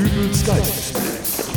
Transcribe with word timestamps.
Dübels 0.00 0.46
Geistesblitz. 0.46 1.50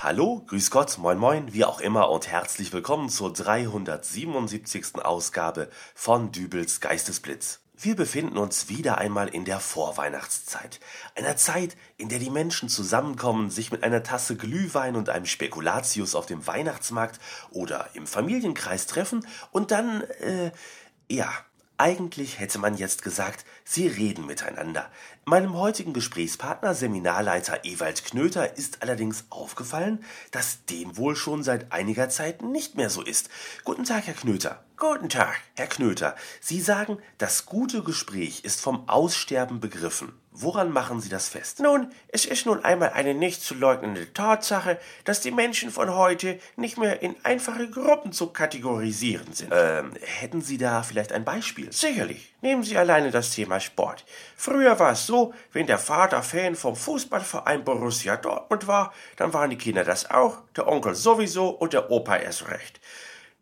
Hallo, 0.00 0.44
grüß 0.46 0.70
Gott, 0.70 0.98
moin 0.98 1.16
moin, 1.16 1.54
wie 1.54 1.64
auch 1.64 1.80
immer 1.80 2.10
und 2.10 2.28
herzlich 2.28 2.74
willkommen 2.74 3.08
zur 3.08 3.32
377. 3.32 5.02
Ausgabe 5.02 5.70
von 5.94 6.30
Dübels 6.30 6.82
Geistesblitz. 6.82 7.60
Wir 7.74 7.96
befinden 7.96 8.36
uns 8.36 8.68
wieder 8.68 8.98
einmal 8.98 9.28
in 9.28 9.46
der 9.46 9.60
Vorweihnachtszeit. 9.60 10.78
Einer 11.14 11.38
Zeit, 11.38 11.74
in 11.96 12.10
der 12.10 12.18
die 12.18 12.28
Menschen 12.28 12.68
zusammenkommen, 12.68 13.48
sich 13.48 13.72
mit 13.72 13.82
einer 13.82 14.02
Tasse 14.02 14.36
Glühwein 14.36 14.94
und 14.94 15.08
einem 15.08 15.24
Spekulatius 15.24 16.14
auf 16.14 16.26
dem 16.26 16.46
Weihnachtsmarkt 16.46 17.18
oder 17.50 17.88
im 17.94 18.06
Familienkreis 18.06 18.86
treffen 18.86 19.26
und 19.52 19.70
dann, 19.70 20.02
äh, 20.20 20.50
ja, 21.08 21.32
eigentlich 21.76 22.38
hätte 22.38 22.58
man 22.58 22.76
jetzt 22.76 23.02
gesagt, 23.02 23.44
sie 23.64 23.88
reden 23.88 24.26
miteinander. 24.26 24.90
Meinem 25.24 25.54
heutigen 25.54 25.92
Gesprächspartner, 25.92 26.74
Seminarleiter 26.74 27.64
Ewald 27.64 28.04
Knöter, 28.04 28.56
ist 28.56 28.82
allerdings 28.82 29.24
aufgefallen, 29.30 30.04
dass 30.30 30.64
dem 30.66 30.96
wohl 30.96 31.16
schon 31.16 31.42
seit 31.42 31.72
einiger 31.72 32.08
Zeit 32.08 32.42
nicht 32.42 32.76
mehr 32.76 32.90
so 32.90 33.02
ist. 33.02 33.28
Guten 33.64 33.84
Tag, 33.84 34.06
Herr 34.06 34.14
Knöter. 34.14 34.62
Guten 34.76 35.08
Tag, 35.08 35.36
Herr 35.56 35.66
Knöter. 35.66 36.14
Sie 36.40 36.60
sagen, 36.60 36.98
das 37.18 37.46
gute 37.46 37.82
Gespräch 37.82 38.44
ist 38.44 38.60
vom 38.60 38.88
Aussterben 38.88 39.58
begriffen. 39.58 40.12
Woran 40.36 40.72
machen 40.72 41.00
Sie 41.00 41.08
das 41.08 41.28
fest? 41.28 41.60
Nun, 41.60 41.92
es 42.08 42.24
ist 42.24 42.44
nun 42.44 42.64
einmal 42.64 42.90
eine 42.90 43.14
nicht 43.14 43.40
zu 43.40 43.54
leugnende 43.54 44.12
Tatsache, 44.12 44.80
dass 45.04 45.20
die 45.20 45.30
Menschen 45.30 45.70
von 45.70 45.94
heute 45.94 46.40
nicht 46.56 46.76
mehr 46.76 47.02
in 47.02 47.14
einfache 47.22 47.70
Gruppen 47.70 48.10
zu 48.10 48.26
kategorisieren 48.26 49.32
sind. 49.32 49.52
Ähm, 49.54 49.92
hätten 50.02 50.42
Sie 50.42 50.58
da 50.58 50.82
vielleicht 50.82 51.12
ein 51.12 51.24
Beispiel? 51.24 51.72
Sicherlich. 51.72 52.34
Nehmen 52.40 52.64
Sie 52.64 52.76
alleine 52.76 53.12
das 53.12 53.30
Thema 53.30 53.60
Sport. 53.60 54.04
Früher 54.36 54.76
war 54.80 54.90
es 54.90 55.06
so, 55.06 55.32
wenn 55.52 55.68
der 55.68 55.78
Vater 55.78 56.24
Fan 56.24 56.56
vom 56.56 56.74
Fußballverein 56.74 57.62
Borussia 57.62 58.16
Dortmund 58.16 58.66
war, 58.66 58.92
dann 59.14 59.32
waren 59.32 59.50
die 59.50 59.56
Kinder 59.56 59.84
das 59.84 60.10
auch, 60.10 60.38
der 60.56 60.66
Onkel 60.66 60.96
sowieso 60.96 61.50
und 61.50 61.74
der 61.74 61.92
Opa 61.92 62.16
erst 62.16 62.48
recht. 62.48 62.80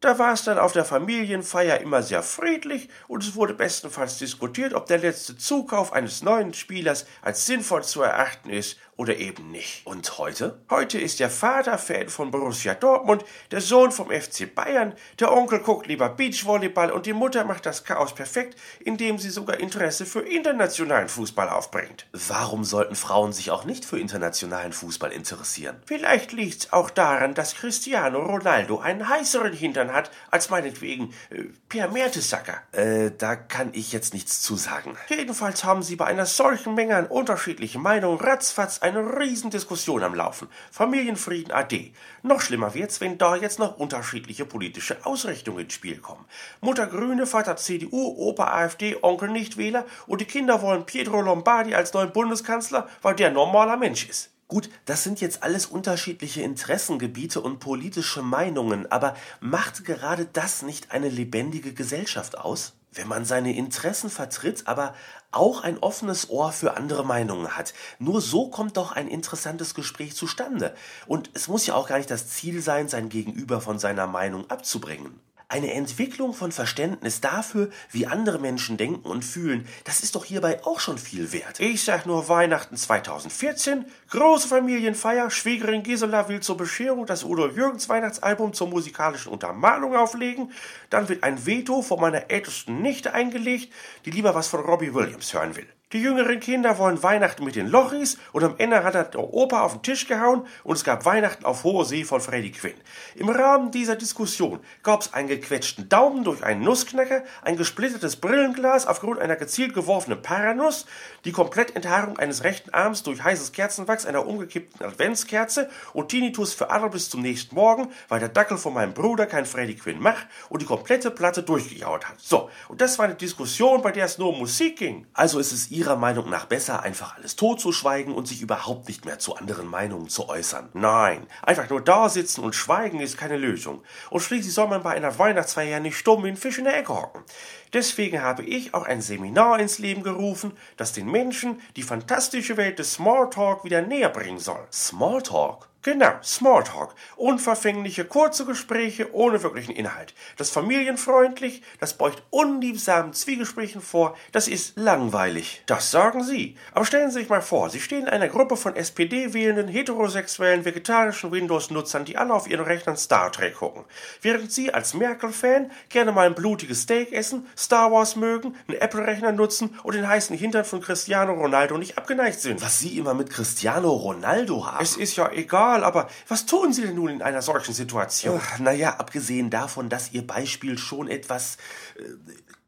Da 0.02 0.18
war 0.18 0.32
es 0.32 0.42
dann 0.42 0.58
auf 0.58 0.72
der 0.72 0.84
Familienfeier 0.84 1.80
immer 1.80 2.02
sehr 2.02 2.24
friedlich 2.24 2.88
und 3.06 3.22
es 3.22 3.36
wurde 3.36 3.54
bestenfalls 3.54 4.18
diskutiert, 4.18 4.74
ob 4.74 4.86
der 4.86 4.98
letzte 4.98 5.38
Zukauf 5.38 5.92
eines 5.92 6.24
neuen 6.24 6.54
Spielers 6.54 7.06
als 7.22 7.46
sinnvoll 7.46 7.84
zu 7.84 8.02
erachten 8.02 8.50
ist 8.50 8.78
oder 8.96 9.16
eben 9.16 9.50
nicht. 9.50 9.86
Und 9.86 10.18
heute? 10.18 10.60
Heute 10.68 10.98
ist 10.98 11.18
der 11.18 11.30
Vater 11.30 11.78
Fan 11.78 12.08
von 12.08 12.30
Borussia 12.30 12.74
Dortmund, 12.74 13.24
der 13.50 13.60
Sohn 13.60 13.90
vom 13.90 14.10
FC 14.10 14.54
Bayern, 14.54 14.94
der 15.18 15.32
Onkel 15.32 15.60
guckt 15.60 15.86
lieber 15.86 16.10
Beachvolleyball 16.10 16.92
und 16.92 17.06
die 17.06 17.14
Mutter 17.14 17.44
macht 17.44 17.64
das 17.64 17.84
Chaos 17.84 18.14
perfekt, 18.14 18.58
indem 18.80 19.18
sie 19.18 19.30
sogar 19.30 19.58
Interesse 19.58 20.04
für 20.04 20.20
internationalen 20.20 21.08
Fußball 21.08 21.48
aufbringt. 21.48 22.06
Warum 22.12 22.64
sollten 22.64 22.94
Frauen 22.94 23.32
sich 23.32 23.50
auch 23.50 23.64
nicht 23.64 23.84
für 23.84 23.98
internationalen 23.98 24.72
Fußball 24.72 25.10
interessieren? 25.10 25.80
Vielleicht 25.86 26.32
liegt's 26.32 26.72
auch 26.72 26.90
daran, 26.90 27.34
dass 27.34 27.54
Cristiano 27.54 28.20
Ronaldo 28.20 28.78
einen 28.78 29.08
heißeren 29.08 29.54
Hintern 29.54 29.92
hat 29.92 30.10
als 30.30 30.50
meinetwegen 30.50 31.14
äh, 31.30 31.44
Per 31.68 31.88
Mertesacker. 31.88 32.60
Äh, 32.72 33.12
da 33.16 33.36
kann 33.36 33.70
ich 33.72 33.92
jetzt 33.92 34.12
nichts 34.12 34.42
zu 34.42 34.56
sagen. 34.56 34.96
Jedenfalls 35.08 35.64
haben 35.64 35.82
sie 35.82 35.96
bei 35.96 36.04
einer 36.04 36.26
solchen 36.26 36.74
Menge 36.74 36.96
an 36.96 37.06
unterschiedlichen 37.06 37.80
Meinungen 37.80 38.20
ratzfatz 38.20 38.82
eine 38.96 39.18
Riesendiskussion 39.18 40.02
am 40.02 40.14
Laufen. 40.14 40.48
Familienfrieden 40.70 41.52
AD. 41.52 41.92
Noch 42.22 42.40
schlimmer 42.40 42.74
wird's, 42.74 43.00
wenn 43.00 43.18
da 43.18 43.36
jetzt 43.36 43.58
noch 43.58 43.78
unterschiedliche 43.78 44.44
politische 44.44 45.04
Ausrichtungen 45.04 45.60
ins 45.60 45.74
Spiel 45.74 45.98
kommen. 45.98 46.24
Mutter 46.60 46.86
Grüne, 46.86 47.26
Vater 47.26 47.56
CDU, 47.56 48.14
Opa 48.16 48.52
AfD, 48.52 48.96
Onkel 49.02 49.30
Nichtwähler 49.30 49.86
und 50.06 50.20
die 50.20 50.26
Kinder 50.26 50.62
wollen 50.62 50.86
Pietro 50.86 51.20
Lombardi 51.20 51.74
als 51.74 51.92
neuen 51.92 52.12
Bundeskanzler, 52.12 52.88
weil 53.00 53.14
der 53.14 53.30
normaler 53.30 53.76
Mensch 53.76 54.08
ist. 54.08 54.30
Gut, 54.48 54.68
das 54.84 55.02
sind 55.02 55.22
jetzt 55.22 55.42
alles 55.42 55.64
unterschiedliche 55.64 56.42
Interessengebiete 56.42 57.40
und 57.40 57.58
politische 57.58 58.20
Meinungen, 58.20 58.90
aber 58.92 59.16
macht 59.40 59.86
gerade 59.86 60.26
das 60.26 60.60
nicht 60.60 60.90
eine 60.90 61.08
lebendige 61.08 61.72
Gesellschaft 61.72 62.36
aus? 62.36 62.74
Wenn 62.92 63.08
man 63.08 63.24
seine 63.24 63.56
Interessen 63.56 64.10
vertritt, 64.10 64.66
aber 64.66 64.94
auch 65.30 65.62
ein 65.62 65.78
offenes 65.78 66.28
Ohr 66.30 66.52
für 66.52 66.76
andere 66.76 67.04
Meinungen 67.04 67.56
hat. 67.56 67.72
Nur 67.98 68.20
so 68.20 68.48
kommt 68.48 68.76
doch 68.76 68.92
ein 68.92 69.08
interessantes 69.08 69.74
Gespräch 69.74 70.14
zustande. 70.14 70.74
Und 71.06 71.30
es 71.32 71.48
muss 71.48 71.66
ja 71.66 71.74
auch 71.74 71.88
gar 71.88 71.96
nicht 71.96 72.10
das 72.10 72.28
Ziel 72.28 72.60
sein, 72.60 72.88
sein 72.88 73.08
Gegenüber 73.08 73.60
von 73.60 73.78
seiner 73.78 74.06
Meinung 74.06 74.50
abzubringen. 74.50 75.18
Eine 75.52 75.74
Entwicklung 75.74 76.32
von 76.32 76.50
Verständnis 76.50 77.20
dafür, 77.20 77.68
wie 77.90 78.06
andere 78.06 78.38
Menschen 78.38 78.78
denken 78.78 79.06
und 79.06 79.22
fühlen, 79.22 79.68
das 79.84 80.02
ist 80.02 80.14
doch 80.14 80.24
hierbei 80.24 80.64
auch 80.64 80.80
schon 80.80 80.96
viel 80.96 81.30
wert. 81.30 81.60
Ich 81.60 81.84
sag 81.84 82.06
nur 82.06 82.30
Weihnachten 82.30 82.74
2014, 82.74 83.84
große 84.08 84.48
Familienfeier, 84.48 85.28
Schwiegerin 85.30 85.82
Gisela 85.82 86.30
will 86.30 86.40
zur 86.40 86.56
Bescherung 86.56 87.04
das 87.04 87.22
Udo 87.22 87.48
Jürgens 87.48 87.90
Weihnachtsalbum 87.90 88.54
zur 88.54 88.68
musikalischen 88.68 89.30
Untermalung 89.30 89.94
auflegen, 89.94 90.50
dann 90.88 91.10
wird 91.10 91.22
ein 91.22 91.44
Veto 91.44 91.82
von 91.82 92.00
meiner 92.00 92.30
ältesten 92.30 92.80
Nichte 92.80 93.12
eingelegt, 93.12 93.74
die 94.06 94.10
lieber 94.10 94.34
was 94.34 94.48
von 94.48 94.60
Robbie 94.60 94.94
Williams 94.94 95.34
hören 95.34 95.54
will. 95.54 95.68
Die 95.92 96.00
jüngeren 96.00 96.40
Kinder 96.40 96.78
wollen 96.78 97.02
Weihnachten 97.02 97.44
mit 97.44 97.54
den 97.54 97.68
Lochis 97.68 98.16
und 98.32 98.42
am 98.42 98.54
Ende 98.56 98.82
hat 98.82 98.94
der 98.94 99.18
Opa 99.18 99.60
auf 99.60 99.72
den 99.74 99.82
Tisch 99.82 100.06
gehauen 100.06 100.46
und 100.64 100.76
es 100.76 100.84
gab 100.84 101.04
Weihnachten 101.04 101.44
auf 101.44 101.64
hoher 101.64 101.84
See 101.84 102.04
von 102.04 102.22
Freddy 102.22 102.50
Quinn. 102.50 102.72
Im 103.14 103.28
Rahmen 103.28 103.70
dieser 103.70 103.94
Diskussion 103.94 104.60
gab 104.82 105.02
es 105.02 105.12
einen 105.12 105.28
gequetschten 105.28 105.90
Daumen 105.90 106.24
durch 106.24 106.42
einen 106.42 106.62
Nussknacker, 106.62 107.24
ein 107.42 107.58
gesplittertes 107.58 108.16
Brillenglas 108.16 108.86
aufgrund 108.86 109.18
einer 109.18 109.36
gezielt 109.36 109.74
geworfenen 109.74 110.22
Paranuss, 110.22 110.86
die 111.26 111.32
Komplettenthaarung 111.32 112.18
eines 112.18 112.42
rechten 112.42 112.70
Arms 112.70 113.02
durch 113.02 113.22
heißes 113.22 113.52
Kerzenwachs 113.52 114.06
einer 114.06 114.26
umgekippten 114.26 114.86
Adventskerze 114.86 115.68
und 115.92 116.08
Tinnitus 116.08 116.54
für 116.54 116.70
alle 116.70 116.88
bis 116.88 117.10
zum 117.10 117.20
nächsten 117.20 117.54
Morgen, 117.54 117.88
weil 118.08 118.20
der 118.20 118.30
Dackel 118.30 118.56
von 118.56 118.72
meinem 118.72 118.94
Bruder 118.94 119.26
kein 119.26 119.44
Freddy 119.44 119.76
Quinn 119.76 120.00
macht 120.00 120.26
und 120.48 120.62
die 120.62 120.66
komplette 120.66 121.10
Platte 121.10 121.42
durchgejaut 121.42 122.08
hat. 122.08 122.18
So, 122.18 122.48
und 122.68 122.80
das 122.80 122.98
war 122.98 123.04
eine 123.04 123.14
Diskussion, 123.14 123.82
bei 123.82 123.92
der 123.92 124.06
es 124.06 124.16
nur 124.16 124.30
um 124.30 124.38
Musik 124.38 124.78
ging. 124.78 125.06
Also 125.12 125.38
ist 125.38 125.52
es 125.52 125.70
Ihrer 125.82 125.96
Meinung 125.96 126.30
nach 126.30 126.46
besser, 126.46 126.84
einfach 126.84 127.16
alles 127.16 127.34
totzuschweigen 127.34 128.14
und 128.14 128.28
sich 128.28 128.40
überhaupt 128.40 128.86
nicht 128.86 129.04
mehr 129.04 129.18
zu 129.18 129.34
anderen 129.34 129.66
Meinungen 129.66 130.08
zu 130.08 130.28
äußern? 130.28 130.68
Nein, 130.74 131.26
einfach 131.42 131.68
nur 131.68 131.80
da 131.80 132.08
sitzen 132.08 132.44
und 132.44 132.54
schweigen 132.54 133.00
ist 133.00 133.18
keine 133.18 133.36
Lösung. 133.36 133.82
Und 134.08 134.20
schließlich 134.20 134.54
soll 134.54 134.68
man 134.68 134.84
bei 134.84 134.92
einer 134.92 135.18
Weihnachtsfeier 135.18 135.80
nicht 135.80 135.96
stumm 135.96 136.22
wie 136.22 136.28
ein 136.28 136.36
Fisch 136.36 136.58
in 136.58 136.66
der 136.66 136.78
Ecke 136.78 136.94
hocken. 136.94 137.24
Deswegen 137.72 138.22
habe 138.22 138.44
ich 138.44 138.74
auch 138.74 138.84
ein 138.84 139.02
Seminar 139.02 139.58
ins 139.58 139.80
Leben 139.80 140.04
gerufen, 140.04 140.52
das 140.76 140.92
den 140.92 141.10
Menschen 141.10 141.60
die 141.74 141.82
fantastische 141.82 142.56
Welt 142.56 142.78
des 142.78 142.92
Smalltalk 142.92 143.64
wieder 143.64 143.82
näher 143.82 144.10
bringen 144.10 144.38
soll. 144.38 144.64
Smalltalk? 144.72 145.71
Genau, 145.84 146.12
Smalltalk. 146.22 146.94
Unverfängliche, 147.16 148.04
kurze 148.04 148.44
Gespräche 148.44 149.12
ohne 149.16 149.42
wirklichen 149.42 149.74
Inhalt. 149.74 150.14
Das 150.36 150.48
familienfreundlich, 150.50 151.60
das 151.80 151.94
beugt 151.94 152.22
unliebsamen 152.30 153.14
Zwiegesprächen 153.14 153.80
vor, 153.80 154.16
das 154.30 154.46
ist 154.46 154.76
langweilig. 154.76 155.64
Das 155.66 155.90
sagen 155.90 156.22
Sie. 156.22 156.56
Aber 156.70 156.84
stellen 156.84 157.10
Sie 157.10 157.18
sich 157.18 157.28
mal 157.28 157.42
vor, 157.42 157.68
Sie 157.68 157.80
stehen 157.80 158.02
in 158.02 158.10
einer 158.10 158.28
Gruppe 158.28 158.56
von 158.56 158.76
SPD-wählenden, 158.76 159.66
heterosexuellen, 159.66 160.64
vegetarischen 160.64 161.32
Windows-Nutzern, 161.32 162.04
die 162.04 162.16
alle 162.16 162.32
auf 162.32 162.48
ihren 162.48 162.64
Rechnern 162.64 162.96
Star 162.96 163.32
Trek 163.32 163.56
gucken. 163.56 163.84
Während 164.20 164.52
Sie 164.52 164.72
als 164.72 164.94
Merkel-Fan 164.94 165.72
gerne 165.88 166.12
mal 166.12 166.26
ein 166.26 166.36
blutiges 166.36 166.82
Steak 166.82 167.12
essen, 167.12 167.48
Star 167.58 167.90
Wars 167.90 168.14
mögen, 168.14 168.54
einen 168.68 168.80
Apple-Rechner 168.80 169.32
nutzen 169.32 169.76
und 169.82 169.96
den 169.96 170.06
heißen 170.06 170.36
Hintern 170.36 170.64
von 170.64 170.80
Cristiano 170.80 171.32
Ronaldo 171.32 171.76
nicht 171.76 171.98
abgeneigt 171.98 172.40
sind. 172.40 172.62
Was 172.62 172.78
Sie 172.78 172.96
immer 172.98 173.14
mit 173.14 173.30
Cristiano 173.30 173.90
Ronaldo 173.90 174.64
haben? 174.64 174.80
Es 174.80 174.96
ist 174.96 175.16
ja 175.16 175.28
egal 175.32 175.71
egal, 175.72 175.84
aber 175.84 176.08
was 176.28 176.46
tun 176.46 176.72
Sie 176.72 176.82
denn 176.82 176.94
nun 176.94 177.08
in 177.08 177.22
einer 177.22 177.42
solchen 177.42 177.74
Situation? 177.74 178.40
naja, 178.58 178.96
abgesehen 178.98 179.50
davon, 179.50 179.88
dass 179.88 180.12
Ihr 180.12 180.26
Beispiel 180.26 180.78
schon 180.78 181.08
etwas 181.08 181.56
äh, 181.96 182.02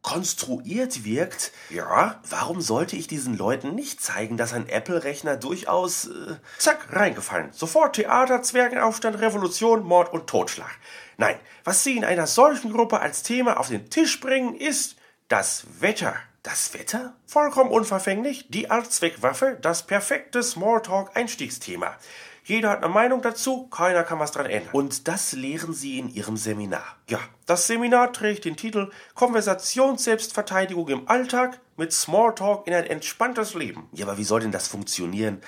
konstruiert 0.03 1.05
wirkt, 1.05 1.53
ja, 1.71 2.21
warum 2.29 2.61
sollte 2.61 2.95
ich 2.95 3.07
diesen 3.07 3.39
Leuten 3.39 3.75
nicht 3.75 4.03
zeigen, 4.03 4.37
dass 4.37 4.53
ein 4.53 4.69
Apple-Rechner 4.69 5.37
durchaus... 5.37 6.07
Äh 6.07 6.37
Zack, 6.59 6.89
reingefallen. 6.93 7.53
Sofort 7.53 7.97
Theater, 7.97 8.43
Zwergenaufstand, 8.43 9.19
Revolution, 9.21 9.83
Mord 9.83 10.13
und 10.13 10.27
Totschlag. 10.27 10.71
Nein, 11.17 11.37
was 11.65 11.85
Sie 11.85 11.97
in 11.97 12.05
einer 12.05 12.27
solchen 12.27 12.73
Gruppe 12.73 13.01
als 13.01 13.23
Thema 13.23 13.59
auf 13.59 13.69
den 13.69 13.89
Tisch 13.89 14.21
bringen, 14.21 14.55
ist 14.55 14.97
das 15.29 15.65
Wetter. 15.81 16.17
Das 16.43 16.75
Wetter? 16.75 17.15
Vollkommen 17.27 17.71
unverfänglich, 17.71 18.49
die 18.51 18.71
Allzweckwaffe, 18.71 19.57
das 19.63 19.87
perfekte 19.87 20.43
Smalltalk-Einstiegsthema. 20.43 21.97
Jeder 22.47 22.69
hat 22.69 22.85
eine 22.85 22.93
Meinung 22.93 23.23
dazu, 23.23 23.69
keiner 23.69 24.03
kann 24.03 24.19
was 24.19 24.33
dran 24.33 24.45
ändern. 24.45 24.69
Und 24.73 25.09
das 25.09 25.33
lehren 25.33 25.73
Sie 25.73 25.99
in 25.99 26.11
Ihrem 26.11 26.37
Seminar. 26.37 26.85
Ja, 27.09 27.19
Das 27.47 27.67
Seminar 27.67 28.13
trägt 28.13 28.45
den 28.45 28.57
Titel 28.57 28.91
Konversationsselbstverteidigung 29.15 30.89
im 30.89 31.09
Alltag 31.09 31.59
mit 31.79 31.93
Smalltalk 31.93 32.67
in 32.67 32.75
ein 32.75 32.85
entspanntes 32.85 33.55
Leben. 33.55 33.89
Ja, 33.93 34.07
aber 34.07 34.19
wie 34.19 34.25
soll 34.25 34.41
denn 34.41 34.53
das 34.53 34.69
funktionieren? 34.69 35.41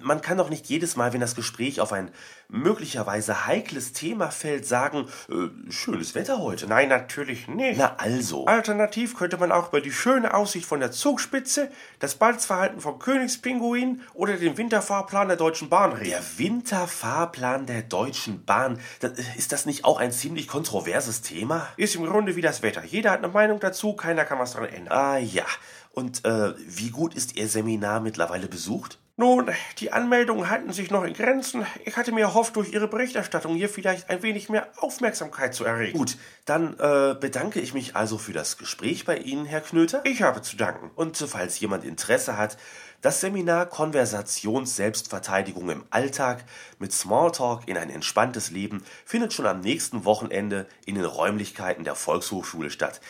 Man 0.00 0.20
kann 0.20 0.38
doch 0.38 0.50
nicht 0.50 0.66
jedes 0.66 0.96
Mal, 0.96 1.12
wenn 1.12 1.20
das 1.20 1.34
Gespräch 1.34 1.80
auf 1.80 1.92
ein 1.92 2.10
möglicherweise 2.48 3.46
heikles 3.46 3.92
Thema 3.92 4.30
fällt, 4.30 4.66
sagen, 4.66 5.06
äh, 5.28 5.72
schönes 5.72 6.14
Wetter 6.14 6.38
heute. 6.38 6.66
Nein, 6.66 6.88
natürlich 6.88 7.48
nicht. 7.48 7.78
Na 7.78 7.96
also. 7.96 8.46
Alternativ 8.46 9.16
könnte 9.16 9.36
man 9.36 9.52
auch 9.52 9.68
über 9.68 9.80
die 9.80 9.92
schöne 9.92 10.34
Aussicht 10.34 10.66
von 10.66 10.80
der 10.80 10.92
Zugspitze, 10.92 11.70
das 11.98 12.16
Balzverhalten 12.16 12.80
vom 12.80 12.98
Königspinguin 12.98 14.02
oder 14.12 14.36
den 14.36 14.56
Winterfahrplan 14.56 15.28
der 15.28 15.36
Deutschen 15.36 15.68
Bahn 15.68 15.92
reden. 15.92 16.10
Der 16.10 16.38
Winterfahrplan 16.38 17.66
der 17.66 17.82
Deutschen 17.82 18.44
Bahn, 18.44 18.78
das, 19.00 19.12
ist 19.36 19.52
das 19.52 19.66
nicht 19.66 19.84
auch 19.84 19.98
ein 19.98 20.12
ziemlich 20.12 20.48
kontroverses 20.48 21.22
Thema? 21.22 21.68
Ist 21.76 21.94
im 21.94 22.06
Grunde 22.06 22.36
wie 22.36 22.42
das 22.42 22.62
Wetter. 22.62 22.84
Jeder 22.84 23.10
hat 23.12 23.18
eine 23.18 23.28
Meinung 23.28 23.60
dazu, 23.60 23.94
keiner 23.94 24.24
kann 24.24 24.38
was 24.38 24.52
dran 24.52 24.66
ändern. 24.66 24.96
Ah 24.96 25.18
ja. 25.18 25.44
Und 25.92 26.24
äh, 26.24 26.54
wie 26.58 26.90
gut 26.90 27.14
ist 27.14 27.36
Ihr 27.36 27.48
Seminar 27.48 28.00
mittlerweile 28.00 28.48
besucht? 28.48 28.98
Nun, 29.16 29.48
die 29.78 29.92
Anmeldungen 29.92 30.50
halten 30.50 30.72
sich 30.72 30.90
noch 30.90 31.04
in 31.04 31.14
Grenzen. 31.14 31.64
Ich 31.84 31.96
hatte 31.96 32.10
mir 32.10 32.22
erhofft, 32.22 32.56
durch 32.56 32.72
Ihre 32.72 32.88
Berichterstattung 32.88 33.54
hier 33.54 33.68
vielleicht 33.68 34.10
ein 34.10 34.24
wenig 34.24 34.48
mehr 34.48 34.66
Aufmerksamkeit 34.78 35.54
zu 35.54 35.64
erregen. 35.64 35.96
Gut, 35.96 36.16
dann 36.46 36.76
äh, 36.80 37.14
bedanke 37.14 37.60
ich 37.60 37.74
mich 37.74 37.94
also 37.94 38.18
für 38.18 38.32
das 38.32 38.58
Gespräch 38.58 39.04
bei 39.04 39.18
Ihnen, 39.18 39.46
Herr 39.46 39.60
Knöter. 39.60 40.00
Ich 40.02 40.22
habe 40.22 40.42
zu 40.42 40.56
danken. 40.56 40.90
Und 40.96 41.16
falls 41.16 41.60
jemand 41.60 41.84
Interesse 41.84 42.36
hat, 42.36 42.56
das 43.02 43.20
Seminar 43.20 43.66
Konversations-Selbstverteidigung 43.66 45.70
im 45.70 45.84
Alltag 45.90 46.44
mit 46.80 46.92
Smalltalk 46.92 47.68
in 47.68 47.76
ein 47.76 47.90
entspanntes 47.90 48.50
Leben 48.50 48.82
findet 49.04 49.32
schon 49.32 49.46
am 49.46 49.60
nächsten 49.60 50.04
Wochenende 50.04 50.66
in 50.86 50.96
den 50.96 51.04
Räumlichkeiten 51.04 51.84
der 51.84 51.94
Volkshochschule 51.94 52.70
statt. 52.70 53.00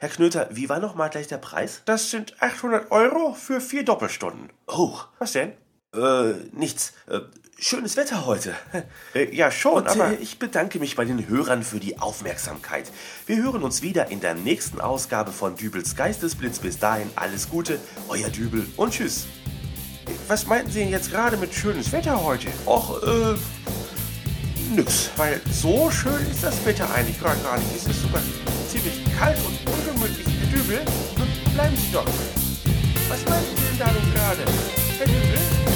Herr 0.00 0.08
Knöter, 0.08 0.48
wie 0.50 0.70
war 0.70 0.80
noch 0.80 0.94
mal 0.94 1.08
gleich 1.08 1.26
der 1.26 1.36
Preis? 1.36 1.82
Das 1.84 2.10
sind 2.10 2.34
800 2.40 2.90
Euro 2.90 3.34
für 3.34 3.60
vier 3.60 3.84
Doppelstunden. 3.84 4.48
Oh. 4.66 4.98
Was 5.18 5.32
denn? 5.32 5.52
Äh, 5.94 6.32
nichts. 6.52 6.94
Äh, 7.06 7.20
schönes 7.58 7.98
Wetter 7.98 8.24
heute. 8.24 8.54
Äh, 9.14 9.34
ja, 9.34 9.50
schon, 9.50 9.74
Und 9.74 9.88
aber... 9.88 10.12
äh, 10.12 10.14
ich 10.14 10.38
bedanke 10.38 10.78
mich 10.78 10.96
bei 10.96 11.04
den 11.04 11.28
Hörern 11.28 11.62
für 11.62 11.80
die 11.80 11.98
Aufmerksamkeit. 11.98 12.90
Wir 13.26 13.42
hören 13.42 13.62
uns 13.62 13.82
wieder 13.82 14.10
in 14.10 14.20
der 14.20 14.34
nächsten 14.34 14.80
Ausgabe 14.80 15.32
von 15.32 15.56
Dübels 15.56 15.94
Geistesblitz. 15.96 16.60
Bis 16.60 16.78
dahin 16.78 17.10
alles 17.16 17.50
Gute, 17.50 17.78
euer 18.08 18.30
Dübel 18.30 18.66
und 18.78 18.94
tschüss. 18.94 19.26
Was 20.28 20.46
meinten 20.46 20.70
Sie 20.70 20.78
denn 20.78 20.88
jetzt 20.88 21.10
gerade 21.10 21.36
mit 21.36 21.52
schönes 21.52 21.92
Wetter 21.92 22.24
heute? 22.24 22.48
Och, 22.64 23.02
äh, 23.02 23.36
nix. 24.70 25.10
Weil 25.16 25.40
so 25.50 25.90
schön 25.90 26.26
ist 26.30 26.42
das 26.42 26.64
Wetter 26.64 26.88
eigentlich 26.92 27.18
gerade 27.18 27.40
gar 27.40 27.58
nicht. 27.58 27.76
Es 27.76 27.86
ist 27.86 28.02
sogar 28.02 28.22
ziemlich 28.68 29.00
kalt 29.18 29.38
und 29.38 29.58
ungemütlich. 29.72 30.26
Herr 30.40 30.58
Dübel, 30.58 30.80
bleiben 31.54 31.76
Sie 31.76 31.92
doch. 31.92 32.06
Was 33.08 33.28
meinten 33.28 33.56
Sie 33.56 33.62
denn 33.68 33.78
da 33.78 33.92
nun 33.92 34.14
gerade? 34.14 34.44
Herr 34.98 35.06
Dübel? 35.06 35.69